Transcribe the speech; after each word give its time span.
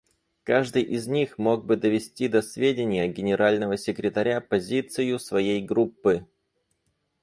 Каждый 0.45 0.81
из 0.81 1.05
них 1.05 1.37
мог 1.37 1.67
бы 1.67 1.75
довести 1.77 2.27
до 2.27 2.41
сведения 2.41 3.07
Генерального 3.07 3.77
секретаря 3.77 4.41
позицию 4.41 5.19
своей 5.19 5.61
группы. 5.63 6.25